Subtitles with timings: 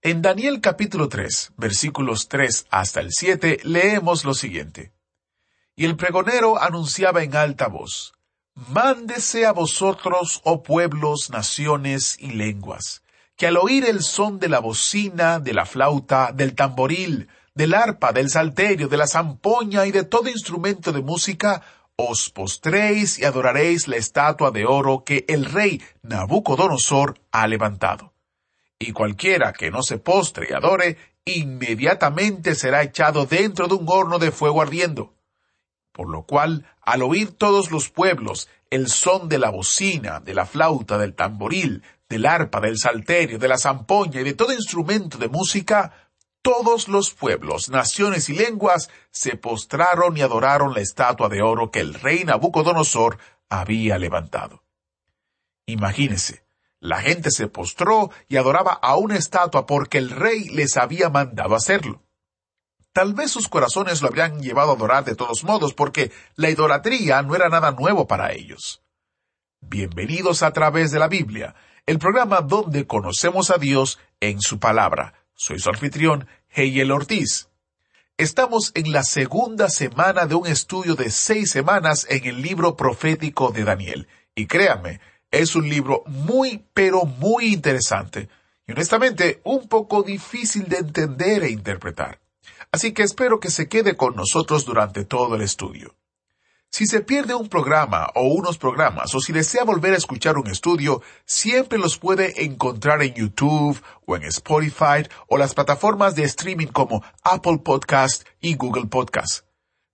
[0.00, 4.92] En Daniel capítulo 3, versículos 3 hasta el 7, leemos lo siguiente.
[5.74, 8.12] Y el pregonero anunciaba en alta voz,
[8.54, 13.02] Mándese a vosotros, oh pueblos, naciones y lenguas,
[13.36, 17.26] que al oír el son de la bocina, de la flauta, del tamboril,
[17.56, 21.62] del arpa, del salterio, de la zampoña y de todo instrumento de música,
[21.96, 28.12] os postréis y adoraréis la estatua de oro que el rey Nabucodonosor ha levantado.
[28.78, 34.18] Y cualquiera que no se postre y adore, inmediatamente será echado dentro de un horno
[34.18, 35.14] de fuego ardiendo.
[35.92, 40.46] Por lo cual, al oír todos los pueblos el son de la bocina, de la
[40.46, 45.28] flauta, del tamboril, del arpa, del salterio, de la zampoña y de todo instrumento de
[45.28, 45.92] música,
[46.42, 51.80] todos los pueblos, naciones y lenguas se postraron y adoraron la estatua de oro que
[51.80, 53.18] el rey Nabucodonosor
[53.48, 54.62] había levantado.
[55.66, 56.44] Imagínese,
[56.80, 61.54] la gente se postró y adoraba a una estatua porque el rey les había mandado
[61.54, 62.02] hacerlo.
[62.92, 67.22] Tal vez sus corazones lo habrían llevado a adorar de todos modos, porque la idolatría
[67.22, 68.82] no era nada nuevo para ellos.
[69.60, 71.54] Bienvenidos a través de la Biblia,
[71.86, 75.14] el programa donde conocemos a Dios en su palabra.
[75.34, 77.48] Soy su anfitrión, Heyel Ortiz.
[78.16, 83.52] Estamos en la segunda semana de un estudio de seis semanas en el libro profético
[83.52, 84.08] de Daniel.
[84.34, 88.28] Y créanme, es un libro muy, pero muy interesante.
[88.66, 92.20] Y honestamente, un poco difícil de entender e interpretar.
[92.70, 95.94] Así que espero que se quede con nosotros durante todo el estudio.
[96.70, 100.48] Si se pierde un programa o unos programas o si desea volver a escuchar un
[100.48, 106.66] estudio, siempre los puede encontrar en YouTube o en Spotify o las plataformas de streaming
[106.66, 109.46] como Apple Podcast y Google Podcast.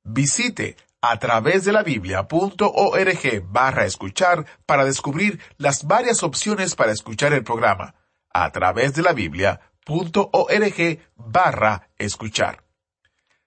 [0.03, 0.77] Visite
[1.11, 7.45] a través de la biblia.org barra escuchar para descubrir las varias opciones para escuchar el
[7.45, 7.95] programa.
[8.31, 12.65] A través de la biblia.org barra escuchar.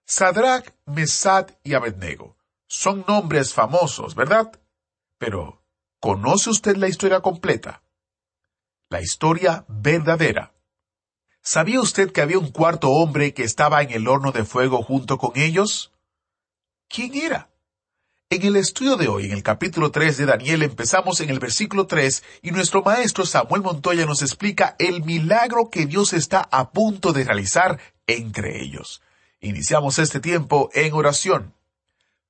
[0.06, 2.38] Sadrach, Mesad y Abednego
[2.68, 4.52] son nombres famosos, ¿verdad?
[5.18, 5.64] Pero,
[6.00, 7.82] ¿conoce usted la historia completa?
[8.90, 10.54] La historia verdadera.
[11.42, 15.18] ¿Sabía usted que había un cuarto hombre que estaba en el horno de fuego junto
[15.18, 15.92] con ellos?
[16.90, 17.50] ¿Quién era?
[18.30, 21.88] En el estudio de hoy, en el capítulo 3 de Daniel, empezamos en el versículo
[21.88, 27.14] 3 y nuestro maestro Samuel Montoya nos explica el milagro que Dios está a punto
[27.14, 29.02] de realizar entre ellos.
[29.40, 31.54] Iniciamos este tiempo en oración.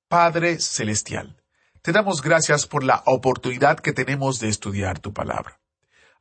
[0.08, 1.42] Padre Celestial,
[1.82, 5.60] te damos gracias por la oportunidad que tenemos de estudiar tu palabra.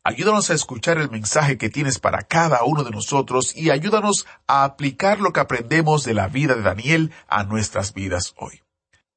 [0.08, 4.62] Ayúdanos a escuchar el mensaje que tienes para cada uno de nosotros y ayúdanos a
[4.62, 8.62] aplicar lo que aprendemos de la vida de Daniel a nuestras vidas hoy.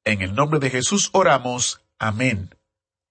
[0.02, 1.80] En el nombre de Jesús oramos.
[2.00, 2.56] Amén.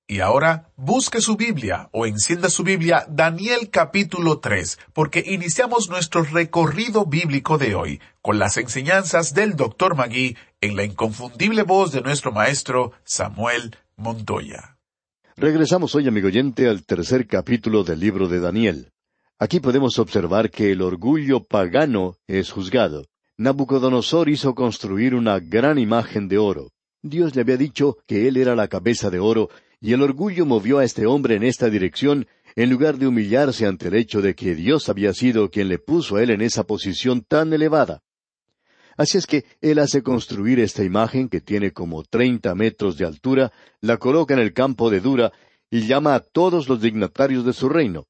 [0.09, 6.23] Y ahora busque su Biblia o encienda su Biblia Daniel capítulo 3, porque iniciamos nuestro
[6.23, 9.95] recorrido bíblico de hoy con las enseñanzas del Dr.
[9.95, 14.78] Magui en la inconfundible voz de nuestro maestro Samuel Montoya.
[15.41, 18.91] Regresamos hoy, amigo oyente, al tercer capítulo del libro de Daniel.
[19.39, 23.05] Aquí podemos observar que el orgullo pagano es juzgado.
[23.37, 26.71] Nabucodonosor hizo construir una gran imagen de oro.
[27.01, 30.79] Dios le había dicho que él era la cabeza de oro, y el orgullo movió
[30.79, 32.27] a este hombre en esta dirección,
[32.57, 36.17] en lugar de humillarse ante el hecho de que Dios había sido quien le puso
[36.17, 38.01] a él en esa posición tan elevada.
[38.99, 43.49] Así es que él hace construir esta imagen que tiene como treinta metros de altura,
[43.79, 45.31] la coloca en el campo de Dura
[45.71, 48.07] y llama a todos los dignatarios de su reino.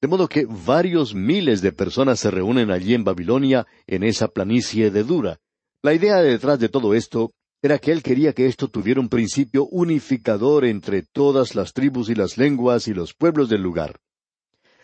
[0.00, 4.92] De modo que varios miles de personas se reúnen allí en Babilonia, en esa planicie
[4.92, 5.40] de Dura.
[5.82, 9.64] La idea detrás de todo esto era que él quería que esto tuviera un principio
[9.72, 13.98] unificador entre todas las tribus y las lenguas y los pueblos del lugar.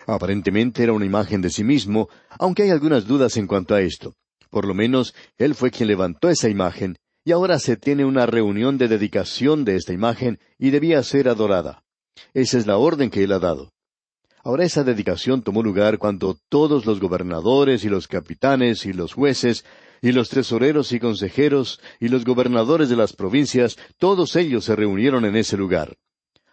[0.05, 2.09] Aparentemente era una imagen de sí mismo,
[2.41, 4.17] aunque hay algunas dudas en cuanto a esto.
[4.51, 8.79] Por lo menos, él fue quien levantó esa imagen, y ahora se tiene una reunión
[8.79, 11.85] de dedicación de esta imagen y debía ser adorada.
[12.33, 13.73] Esa es la orden que él ha dado.
[14.43, 19.65] Ahora esa dedicación tomó lugar cuando todos los gobernadores y los capitanes y los jueces
[20.01, 25.25] y los tesoreros y consejeros y los gobernadores de las provincias, todos ellos se reunieron
[25.25, 25.97] en ese lugar.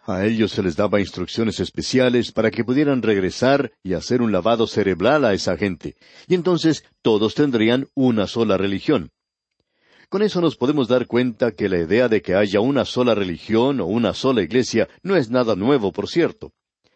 [0.08, 4.68] A ellos se les daba instrucciones especiales para que pudieran regresar y hacer un lavado
[4.68, 5.96] cerebral a esa gente,
[6.28, 9.10] y entonces todos tendrían una sola religión.
[10.08, 13.80] Con eso nos podemos dar cuenta que la idea de que haya una sola religión
[13.80, 16.52] o una sola iglesia no es nada nuevo, por cierto.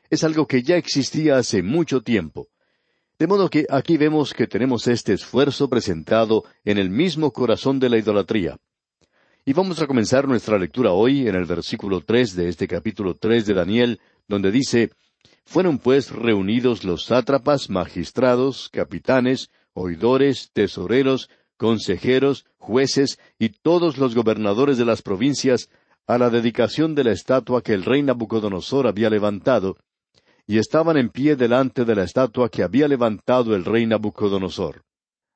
[0.08, 2.46] Es algo que ya existía hace mucho tiempo.
[3.18, 7.88] De modo que aquí vemos que tenemos este esfuerzo presentado en el mismo corazón de
[7.88, 8.60] la idolatría.
[9.46, 13.46] Y vamos a comenzar nuestra lectura hoy en el versículo tres de este capítulo tres
[13.46, 13.98] de Daniel,
[14.28, 14.90] donde dice
[15.46, 24.76] Fueron pues reunidos los sátrapas, magistrados, capitanes, oidores, tesoreros, consejeros, jueces y todos los gobernadores
[24.76, 25.70] de las provincias
[26.06, 29.78] a la dedicación de la estatua que el rey Nabucodonosor había levantado,
[30.46, 34.82] y estaban en pie delante de la estatua que había levantado el rey Nabucodonosor.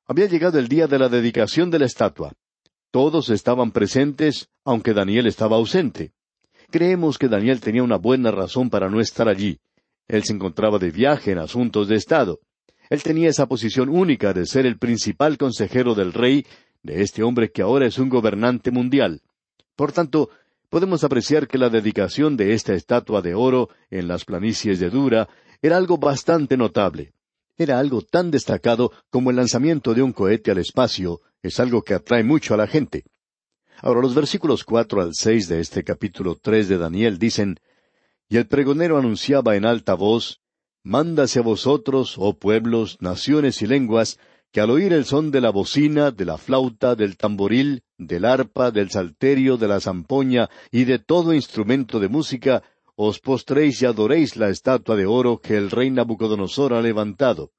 [0.07, 2.35] Había llegado el día de la dedicación de la estatua.
[2.95, 6.13] Todos estaban presentes, aunque Daniel estaba ausente.
[6.71, 9.59] Creemos que Daniel tenía una buena razón para no estar allí.
[10.07, 12.39] Él se encontraba de viaje en asuntos de Estado.
[12.91, 16.47] Él tenía esa posición única de ser el principal consejero del rey,
[16.85, 19.23] de este hombre que ahora es un gobernante mundial.
[19.75, 20.31] Por tanto,
[20.71, 25.29] podemos apreciar que la dedicación de esta estatua de oro en las planicies de Dura
[25.63, 27.13] era algo bastante notable.
[27.59, 31.95] Era algo tan destacado como el lanzamiento de un cohete al espacio es algo que
[31.95, 33.05] atrae mucho a la gente.
[33.83, 37.61] Ahora los versículos cuatro al seis de este capítulo tres de Daniel dicen
[38.29, 40.41] Y el pregonero anunciaba en alta voz
[40.83, 44.19] Mándase a vosotros, oh pueblos, naciones y lenguas,
[44.53, 48.71] que al oír el son de la bocina, de la flauta, del tamboril, del arpa,
[48.71, 52.63] del salterio, de la zampoña y de todo instrumento de música,
[52.97, 57.51] os postréis y adoréis la estatua de oro que el rey Nabucodonosor ha levantado.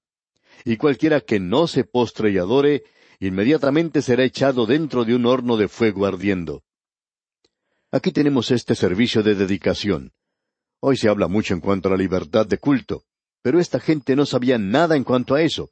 [0.63, 2.83] Y cualquiera que no se postre y adore,
[3.19, 6.63] inmediatamente será echado dentro de un horno de fuego ardiendo.
[7.91, 10.11] Aquí tenemos este servicio de dedicación.
[10.81, 13.03] Hoy se habla mucho en cuanto a la libertad de culto,
[13.41, 15.71] pero esta gente no sabía nada en cuanto a eso.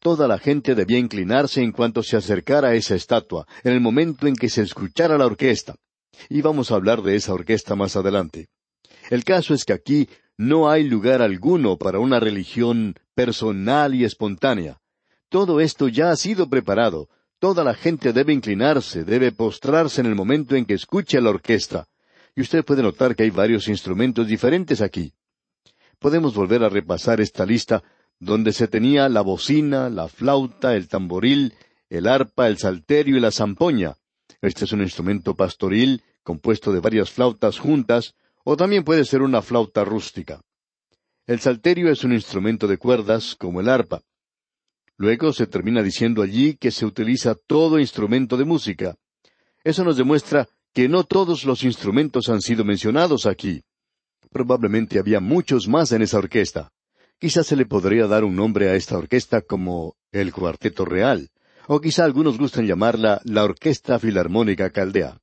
[0.00, 4.26] Toda la gente debía inclinarse en cuanto se acercara a esa estatua, en el momento
[4.26, 5.76] en que se escuchara la orquesta.
[6.28, 8.48] Y vamos a hablar de esa orquesta más adelante.
[9.10, 14.78] El caso es que aquí no hay lugar alguno para una religión personal y espontánea.
[15.28, 17.08] Todo esto ya ha sido preparado.
[17.38, 21.88] Toda la gente debe inclinarse, debe postrarse en el momento en que escuche la orquesta.
[22.34, 25.12] Y usted puede notar que hay varios instrumentos diferentes aquí.
[25.98, 27.82] Podemos volver a repasar esta lista
[28.18, 31.54] donde se tenía la bocina, la flauta, el tamboril,
[31.90, 33.96] el arpa, el salterio y la zampoña.
[34.40, 38.14] Este es un instrumento pastoril compuesto de varias flautas juntas,
[38.44, 40.40] o también puede ser una flauta rústica.
[41.26, 44.02] El salterio es un instrumento de cuerdas, como el arpa.
[44.98, 48.96] Luego se termina diciendo allí que se utiliza todo instrumento de música.
[49.62, 53.62] Eso nos demuestra que no todos los instrumentos han sido mencionados aquí.
[54.30, 56.72] Probablemente había muchos más en esa orquesta.
[57.18, 61.30] Quizás se le podría dar un nombre a esta orquesta como el Cuarteto Real,
[61.66, 65.18] o quizá algunos gusten llamarla la Orquesta Filarmónica Caldea.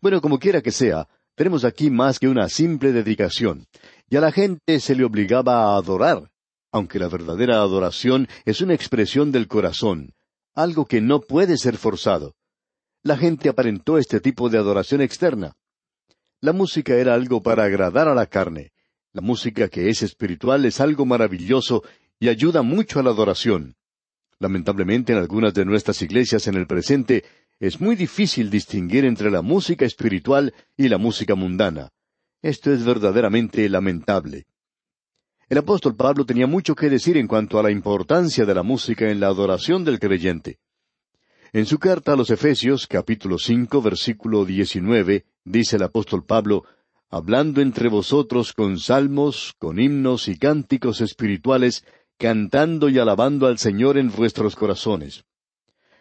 [0.00, 3.66] Bueno, como quiera que sea, tenemos aquí más que una simple dedicación,
[4.10, 6.30] y a la gente se le obligaba a adorar,
[6.72, 10.14] aunque la verdadera adoración es una expresión del corazón,
[10.54, 12.34] algo que no puede ser forzado.
[13.02, 15.52] La gente aparentó este tipo de adoración externa.
[16.40, 18.72] La música era algo para agradar a la carne.
[19.12, 21.82] La música que es espiritual es algo maravilloso
[22.18, 23.76] y ayuda mucho a la adoración.
[24.38, 27.24] Lamentablemente en algunas de nuestras iglesias en el presente
[27.60, 31.90] es muy difícil distinguir entre la música espiritual y la música mundana.
[32.40, 34.46] Esto es verdaderamente lamentable.
[35.48, 39.10] El apóstol Pablo tenía mucho que decir en cuanto a la importancia de la música
[39.10, 40.58] en la adoración del creyente.
[41.52, 46.64] En su carta a los Efesios, capítulo cinco, versículo diecinueve, dice el apóstol Pablo,
[47.10, 51.84] hablando entre vosotros con salmos, con himnos y cánticos espirituales,
[52.16, 55.24] cantando y alabando al Señor en vuestros corazones.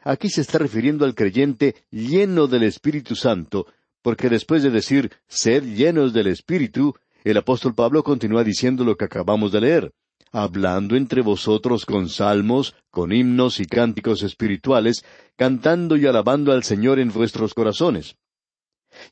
[0.03, 3.67] Aquí se está refiriendo al creyente lleno del Espíritu Santo,
[4.01, 9.05] porque después de decir sed llenos del Espíritu, el apóstol Pablo continúa diciendo lo que
[9.05, 9.93] acabamos de leer,
[10.31, 15.03] hablando entre vosotros con salmos, con himnos y cánticos espirituales,
[15.35, 18.15] cantando y alabando al Señor en vuestros corazones.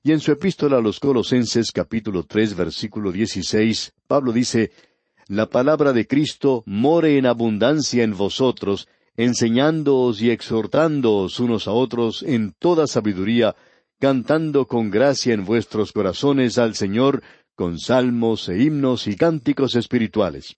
[0.03, 4.71] Y en su epístola a los Colosenses capítulo tres versículo dieciséis, Pablo dice,
[5.27, 12.23] La palabra de Cristo more en abundancia en vosotros, enseñándoos y exhortándoos unos a otros
[12.23, 13.55] en toda sabiduría,
[13.99, 17.21] cantando con gracia en vuestros corazones al Señor
[17.59, 20.55] con salmos e himnos y cánticos espirituales.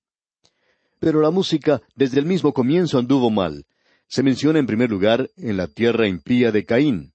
[1.00, 3.66] Pero la música desde el mismo comienzo anduvo mal.
[4.08, 7.14] Se menciona en primer lugar en la tierra impía de Caín,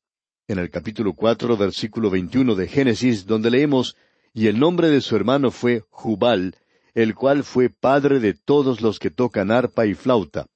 [0.49, 3.95] en el capítulo cuatro, versículo veintiuno de Génesis, donde leemos
[4.35, 6.57] y el nombre de su hermano fue Jubal,
[6.95, 10.47] el cual fue padre de todos los que tocan arpa y flauta.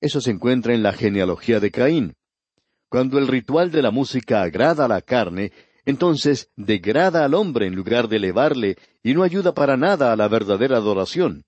[0.00, 2.14] Eso se encuentra en la genealogía de Caín.
[2.88, 5.50] Cuando el ritual de la música agrada a la carne,
[5.84, 10.28] entonces degrada al hombre en lugar de elevarle y no ayuda para nada a la
[10.28, 11.44] verdadera adoración.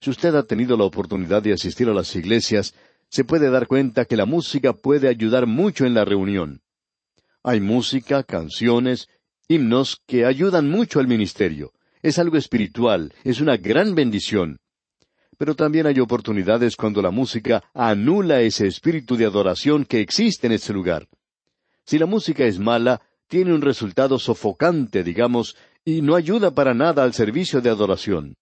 [0.00, 2.74] Si usted ha tenido la oportunidad de asistir a las iglesias,
[3.08, 6.60] se puede dar cuenta que la música puede ayudar mucho en la reunión.
[7.42, 9.08] Hay música, canciones,
[9.48, 11.72] himnos que ayudan mucho al ministerio.
[12.02, 14.58] Es algo espiritual, es una gran bendición.
[15.38, 20.52] Pero también hay oportunidades cuando la música anula ese espíritu de adoración que existe en
[20.52, 21.08] ese lugar.
[21.84, 23.00] Si la música es mala,
[23.34, 28.36] tiene un resultado sofocante, digamos, y no ayuda para nada al servicio de adoración.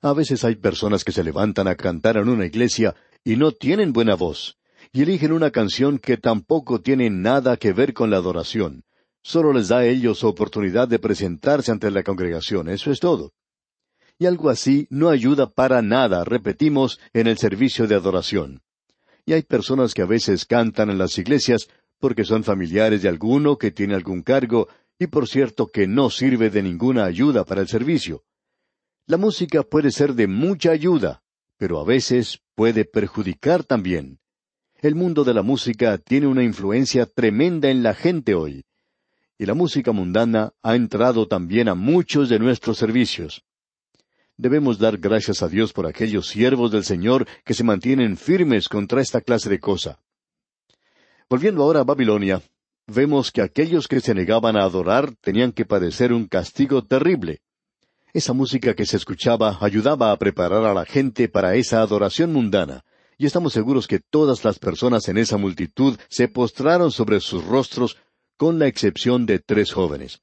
[0.00, 3.92] A veces hay personas que se levantan a cantar en una iglesia y no tienen
[3.92, 4.56] buena voz,
[4.94, 8.82] y eligen una canción que tampoco tiene nada que ver con la adoración.
[9.20, 13.34] Solo les da a ellos oportunidad de presentarse ante la congregación, eso es todo.
[14.18, 18.62] Y algo así no ayuda para nada, repetimos, en el servicio de adoración.
[19.26, 21.68] Y hay personas que a veces cantan en las iglesias
[21.98, 26.50] porque son familiares de alguno que tiene algún cargo, y por cierto que no sirve
[26.50, 28.24] de ninguna ayuda para el servicio.
[29.06, 31.22] La música puede ser de mucha ayuda,
[31.56, 34.18] pero a veces puede perjudicar también.
[34.80, 38.64] El mundo de la música tiene una influencia tremenda en la gente hoy.
[39.36, 43.44] Y la música mundana ha entrado también a muchos de nuestros servicios.
[44.36, 49.00] Debemos dar gracias a Dios por aquellos siervos del Señor que se mantienen firmes contra
[49.00, 50.00] esta clase de cosa.
[51.30, 52.40] Volviendo ahora a Babilonia,
[52.86, 57.42] vemos que aquellos que se negaban a adorar tenían que padecer un castigo terrible.
[58.14, 62.82] Esa música que se escuchaba ayudaba a preparar a la gente para esa adoración mundana,
[63.18, 67.98] y estamos seguros que todas las personas en esa multitud se postraron sobre sus rostros,
[68.38, 70.22] con la excepción de tres jóvenes.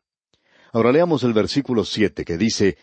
[0.74, 2.77] Ahora leamos el versículo siete que dice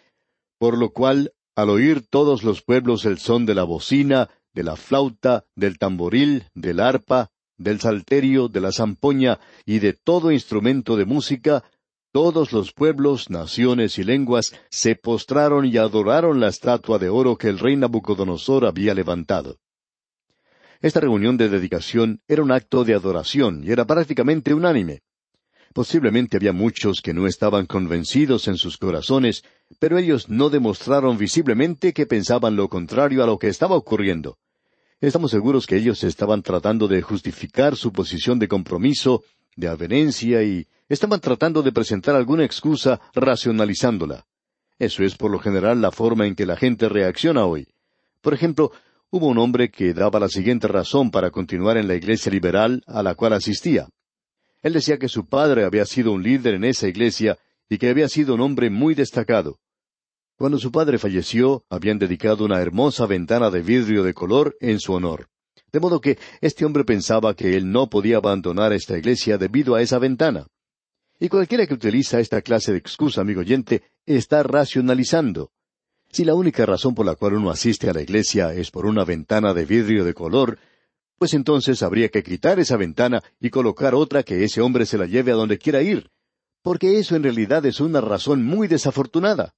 [0.59, 4.77] Por lo cual, al oír todos los pueblos el son de la bocina, de la
[4.77, 11.05] flauta, del tamboril, del arpa, del salterio, de la zampoña y de todo instrumento de
[11.05, 11.65] música,
[12.13, 17.49] todos los pueblos, naciones y lenguas se postraron y adoraron la estatua de oro que
[17.49, 19.57] el rey Nabucodonosor había levantado.
[20.83, 25.01] Esta reunión de dedicación era un acto de adoración y era prácticamente unánime.
[25.73, 29.43] Posiblemente había muchos que no estaban convencidos en sus corazones,
[29.79, 34.37] pero ellos no demostraron visiblemente que pensaban lo contrario a lo que estaba ocurriendo.
[35.03, 39.25] Estamos seguros que ellos estaban tratando de justificar su posición de compromiso,
[39.57, 44.25] de avenencia y estaban tratando de presentar alguna excusa racionalizándola.
[44.79, 47.67] Eso es por lo general la forma en que la gente reacciona hoy.
[48.21, 48.71] Por ejemplo,
[49.11, 53.03] hubo un hombre que daba la siguiente razón para continuar en la iglesia liberal a
[53.03, 53.89] la cual asistía.
[54.63, 58.09] Él decía que su padre había sido un líder en esa iglesia y que había
[58.09, 59.59] sido un hombre muy destacado.
[60.43, 64.93] Cuando su padre falleció, habían dedicado una hermosa ventana de vidrio de color en su
[64.93, 65.29] honor.
[65.71, 69.83] De modo que este hombre pensaba que él no podía abandonar esta iglesia debido a
[69.83, 70.49] esa ventana.
[71.21, 75.53] Y cualquiera que utiliza esta clase de excusa, amigo oyente, está racionalizando.
[76.11, 79.05] Si la única razón por la cual uno asiste a la iglesia es por una
[79.05, 80.59] ventana de vidrio de color,
[81.19, 85.07] pues entonces habría que quitar esa ventana y colocar otra que ese hombre se la
[85.07, 86.11] lleve a donde quiera ir,
[86.63, 89.55] porque eso en realidad es una razón muy desafortunada.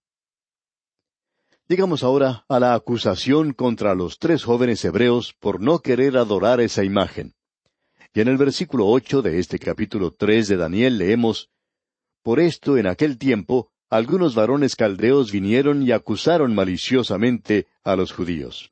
[1.66, 6.84] Llegamos ahora a la acusación contra los tres jóvenes hebreos por no querer adorar esa
[6.84, 7.32] imagen.
[8.12, 11.48] Y en el versículo ocho de este capítulo tres de Daniel leemos
[12.22, 18.70] Por esto en aquel tiempo algunos varones caldeos vinieron y acusaron maliciosamente a los judíos.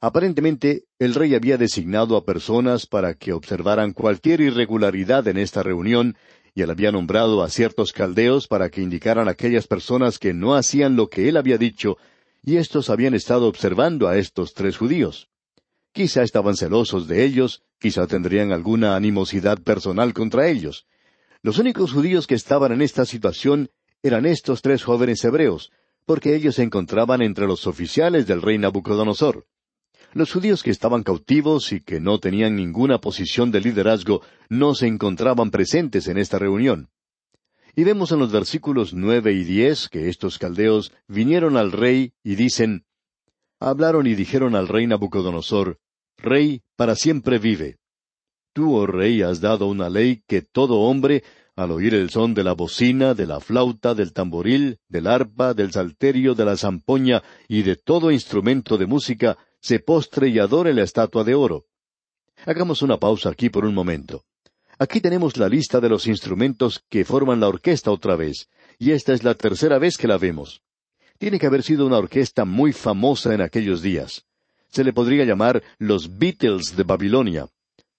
[0.00, 6.16] Aparentemente, el rey había designado a personas para que observaran cualquier irregularidad en esta reunión
[6.58, 10.56] y él había nombrado a ciertos caldeos para que indicaran a aquellas personas que no
[10.56, 11.98] hacían lo que él había dicho,
[12.42, 15.28] y éstos habían estado observando a estos tres judíos.
[15.92, 20.88] Quizá estaban celosos de ellos, quizá tendrían alguna animosidad personal contra ellos.
[21.42, 23.70] Los únicos judíos que estaban en esta situación
[24.02, 25.70] eran estos tres jóvenes hebreos,
[26.06, 29.46] porque ellos se encontraban entre los oficiales del rey Nabucodonosor.
[30.18, 34.88] Los judíos que estaban cautivos y que no tenían ninguna posición de liderazgo no se
[34.88, 36.88] encontraban presentes en esta reunión.
[37.76, 42.34] Y vemos en los versículos nueve y diez que estos caldeos vinieron al rey y
[42.34, 42.84] dicen,
[43.60, 45.78] Hablaron y dijeron al rey Nabucodonosor,
[46.16, 47.76] Rey, para siempre vive.
[48.52, 51.22] Tú, oh rey, has dado una ley que todo hombre,
[51.54, 55.70] al oír el son de la bocina, de la flauta, del tamboril, del arpa, del
[55.70, 60.82] salterio, de la zampoña y de todo instrumento de música, se postre y adore la
[60.82, 61.66] estatua de oro.
[62.46, 64.24] Hagamos una pausa aquí por un momento.
[64.78, 68.48] Aquí tenemos la lista de los instrumentos que forman la orquesta otra vez,
[68.78, 70.62] y esta es la tercera vez que la vemos.
[71.18, 74.24] Tiene que haber sido una orquesta muy famosa en aquellos días.
[74.70, 77.48] Se le podría llamar los Beatles de Babilonia.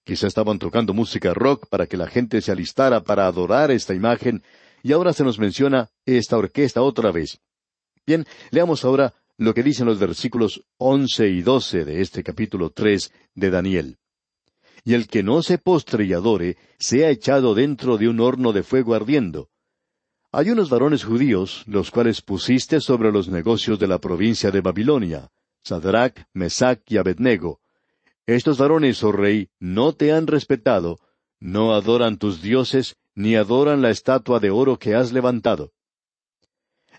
[0.04, 4.42] Quizá estaban tocando música rock para que la gente se alistara para adorar esta imagen,
[4.82, 7.40] y ahora se nos menciona esta orquesta otra vez.
[8.06, 13.10] Bien, leamos ahora lo que dicen los versículos once y doce de este capítulo tres
[13.34, 13.96] de Daniel.
[14.84, 18.62] Y el que no se postre y adore, sea echado dentro de un horno de
[18.62, 19.48] fuego ardiendo.
[20.30, 25.30] Hay unos varones judíos, los cuales pusiste sobre los negocios de la provincia de Babilonia,
[25.64, 27.60] Sadrach, Mesach y Abednego.
[28.26, 30.98] Estos varones, oh rey, no te han respetado,
[31.38, 35.72] no adoran tus dioses, ni adoran la estatua de oro que has levantado.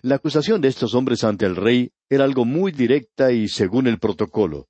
[0.04, 3.98] La acusación de estos hombres ante el rey era algo muy directa y según el
[3.98, 4.68] protocolo.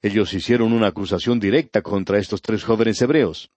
[0.00, 3.50] Ellos hicieron una acusación directa contra estos tres jóvenes hebreos.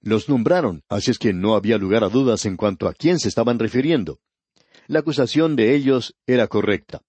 [0.00, 3.28] Los nombraron, así es que no había lugar a dudas en cuanto a quién se
[3.28, 4.18] estaban refiriendo.
[4.88, 7.02] La acusación de ellos era correcta.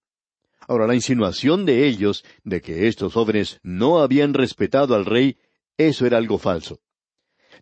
[0.60, 5.38] Ahora, la insinuación de ellos de que estos jóvenes no habían respetado al rey,
[5.76, 6.78] eso era algo falso.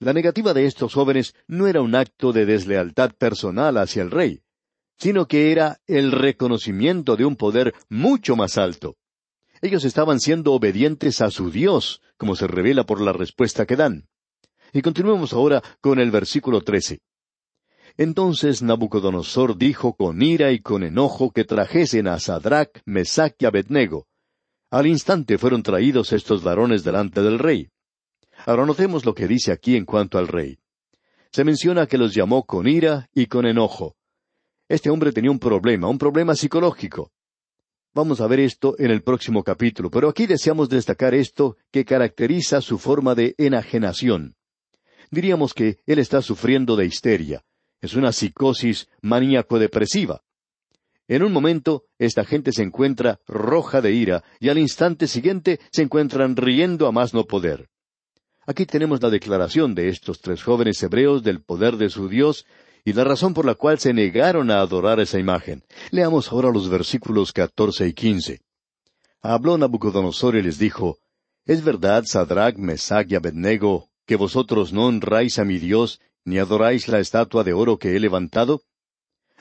[0.01, 4.44] La negativa de estos jóvenes no era un acto de deslealtad personal hacia el rey,
[4.99, 8.97] sino que era el reconocimiento de un poder mucho más alto.
[9.61, 14.09] Ellos estaban siendo obedientes a su Dios, como se revela por la respuesta que dan.
[14.73, 17.01] Y continuemos ahora con el versículo trece.
[17.97, 24.09] Entonces Nabucodonosor dijo con ira y con enojo que trajesen a Sadrach, Mesach y Abednego.
[24.71, 27.69] Al instante fueron traídos estos varones delante del rey.
[28.47, 30.59] Ahora notemos lo que dice aquí en cuanto al rey.
[31.31, 33.97] Se menciona que los llamó con ira y con enojo.
[34.75, 37.13] Este hombre tenía un problema, un problema psicológico.
[37.95, 42.61] Vamos a ver esto en el próximo capítulo, pero aquí deseamos destacar esto que caracteriza
[42.61, 44.35] su forma de enajenación.
[45.13, 47.45] Diríamos que él está sufriendo de histeria.
[47.81, 50.23] Es una psicosis maníaco-depresiva.
[51.07, 55.83] En un momento, esta gente se encuentra roja de ira y al instante siguiente se
[55.83, 57.69] encuentran riendo a más no poder.
[58.45, 62.45] Aquí tenemos la declaración de estos tres jóvenes hebreos del poder de su Dios
[62.85, 65.65] y la razón por la cual se negaron a adorar esa imagen.
[65.91, 68.41] Leamos ahora los versículos catorce y quince.
[69.23, 70.99] Habló Nabucodonosor y les dijo,
[71.47, 76.89] ¿Es verdad, Sadrach, Mesach y Abednego, que vosotros no honráis a mi Dios, ni adoráis
[76.89, 78.63] la estatua de oro que he levantado?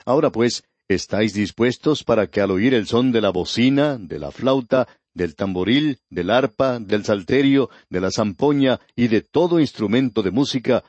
[0.06, 4.30] Ahora pues, ¿estáis dispuestos para que al oír el son de la bocina, de la
[4.30, 10.30] flauta, del tamboril, del arpa, del salterio, de la zampoña y de todo instrumento de
[10.30, 10.82] música,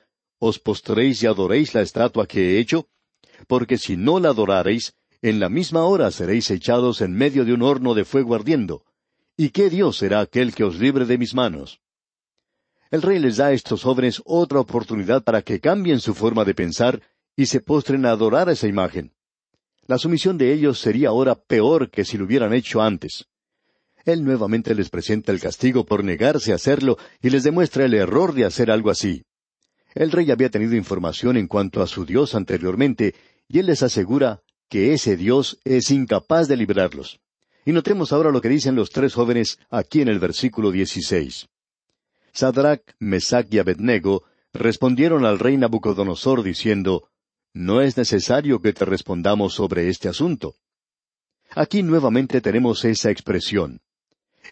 [0.47, 2.87] os postréis y adoréis la estatua que he hecho?
[3.47, 7.63] Porque si no la adorareis, en la misma hora seréis echados en medio de un
[7.63, 8.83] horno de fuego ardiendo.
[9.35, 11.81] ¿Y qué Dios será aquel que os libre de mis manos?
[12.91, 16.53] El rey les da a estos jóvenes otra oportunidad para que cambien su forma de
[16.53, 17.01] pensar
[17.35, 19.13] y se postren a adorar a esa imagen.
[19.87, 23.25] La sumisión de ellos sería ahora peor que si lo hubieran hecho antes.
[24.05, 28.33] Él nuevamente les presenta el castigo por negarse a hacerlo y les demuestra el error
[28.33, 29.23] de hacer algo así.
[29.95, 33.15] El rey había tenido información en cuanto a su Dios anteriormente,
[33.47, 37.21] y él les asegura que ese Dios es incapaz de librarlos.
[37.65, 41.47] Y notemos ahora lo que dicen los tres jóvenes aquí en el versículo 16.
[42.33, 47.07] Sadrach, Mesach y Abednego respondieron al rey Nabucodonosor diciendo,
[47.53, 50.55] No es necesario que te respondamos sobre este asunto.
[51.51, 53.79] Aquí nuevamente tenemos esa expresión.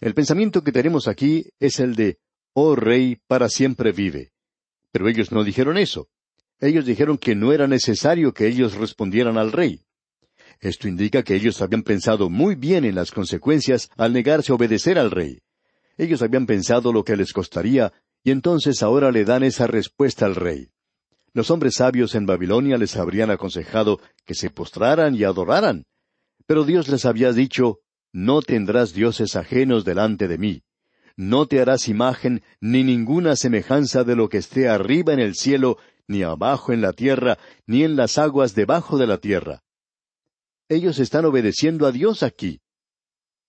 [0.00, 2.18] El pensamiento que tenemos aquí es el de,
[2.54, 4.33] Oh rey, para siempre vive.
[4.94, 6.06] Pero ellos no dijeron eso.
[6.60, 9.80] Ellos dijeron que no era necesario que ellos respondieran al rey.
[10.60, 14.96] Esto indica que ellos habían pensado muy bien en las consecuencias al negarse a obedecer
[15.00, 15.40] al rey.
[15.98, 20.36] Ellos habían pensado lo que les costaría, y entonces ahora le dan esa respuesta al
[20.36, 20.68] rey.
[21.32, 25.86] Los hombres sabios en Babilonia les habrían aconsejado que se postraran y adoraran.
[26.46, 27.80] Pero Dios les había dicho,
[28.12, 30.62] No tendrás dioses ajenos delante de mí
[31.16, 35.78] no te harás imagen ni ninguna semejanza de lo que esté arriba en el cielo,
[36.06, 39.62] ni abajo en la tierra, ni en las aguas debajo de la tierra.
[40.68, 42.60] Ellos están obedeciendo a Dios aquí.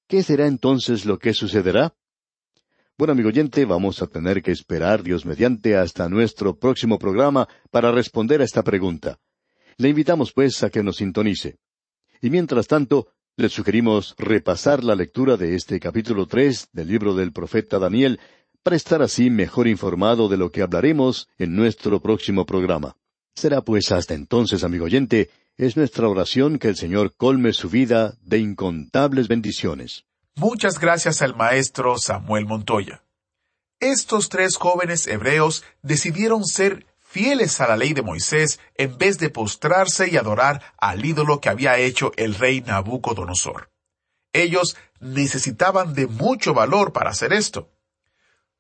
[0.08, 1.95] ¿Qué será entonces lo que sucederá?
[2.97, 7.91] Bueno, amigo oyente, vamos a tener que esperar Dios mediante hasta nuestro próximo programa para
[7.91, 9.19] responder a esta pregunta.
[9.78, 11.58] Le invitamos pues a que nos sintonice.
[12.21, 17.34] Y mientras tanto, les sugerimos repasar la lectura de este capítulo tres del libro del
[17.34, 18.19] profeta Daniel
[18.63, 22.95] para estar así mejor informado de lo que hablaremos en nuestro próximo programa.
[23.36, 28.17] Será pues hasta entonces, amigo oyente, es nuestra oración que el Señor colme su vida
[28.21, 30.06] de incontables bendiciones.
[30.36, 33.04] Muchas gracias al maestro Samuel Montoya.
[33.82, 39.30] Estos tres jóvenes hebreos decidieron ser fieles a la ley de Moisés, en vez de
[39.30, 43.71] postrarse y adorar al ídolo que había hecho el rey Nabucodonosor.
[44.34, 47.71] Ellos necesitaban de mucho valor para hacer esto.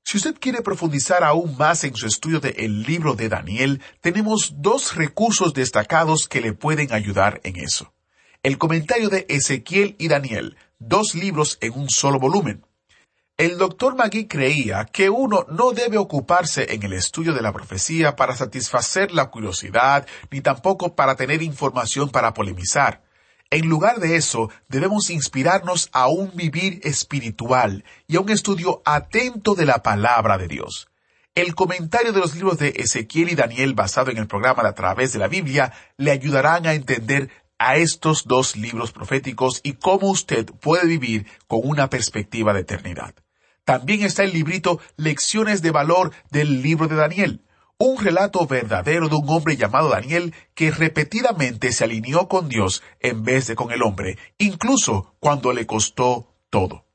[0.05, 4.95] Si usted quiere profundizar aún más en su estudio del libro de Daniel, tenemos dos
[4.95, 7.93] recursos destacados que le pueden ayudar en eso.
[8.41, 12.65] El comentario de Ezequiel y Daniel, dos libros en un solo volumen.
[13.37, 18.15] El doctor Magui creía que uno no debe ocuparse en el estudio de la profecía
[18.15, 23.03] para satisfacer la curiosidad, ni tampoco para tener información para polemizar.
[23.49, 29.53] En lugar de eso, debemos inspirarnos a un vivir espiritual y a un estudio atento
[29.53, 30.87] de la palabra de Dios.
[31.35, 35.11] El comentario de los libros de Ezequiel y Daniel basado en el programa A través
[35.11, 40.45] de la Biblia le ayudarán a entender a estos dos libros proféticos y cómo usted
[40.45, 43.13] puede vivir con una perspectiva de eternidad.
[43.65, 47.41] También está el librito Lecciones de Valor del libro de Daniel,
[47.79, 53.23] un relato verdadero de un hombre llamado Daniel que repetidamente se alineó con Dios en
[53.23, 56.85] vez de con el hombre, incluso cuando le costó todo.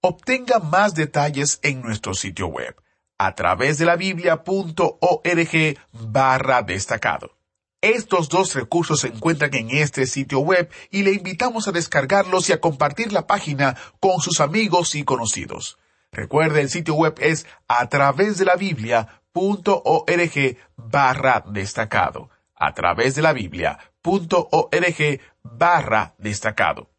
[0.00, 2.76] Obtenga más detalles en nuestro sitio web
[3.18, 7.36] a través de la biblia.org barra destacado.
[7.80, 12.52] Estos dos recursos se encuentran en este sitio web y le invitamos a descargarlos y
[12.52, 15.78] a compartir la página con sus amigos y conocidos.
[16.12, 22.28] Recuerde, el sitio web es a través de la Biblia.org barra destacado.
[22.54, 26.90] A través de la Biblia.org barra destacado.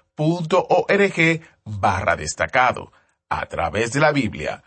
[1.66, 2.94] barra destacado.
[3.28, 4.64] A través de la Biblia.org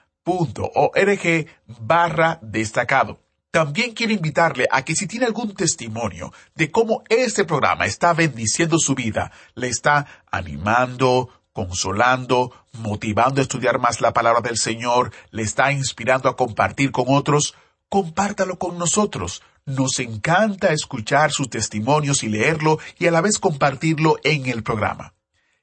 [1.67, 3.19] barra destacado.
[3.53, 8.79] También quiero invitarle a que si tiene algún testimonio de cómo este programa está bendiciendo
[8.79, 15.43] su vida, le está animando, consolando, motivando a estudiar más la palabra del Señor, le
[15.43, 17.55] está inspirando a compartir con otros,
[17.91, 19.43] compártalo con nosotros.
[19.67, 25.13] Nos encanta escuchar sus testimonios y leerlo y a la vez compartirlo en el programa.